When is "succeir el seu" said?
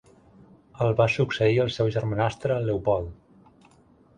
1.15-1.91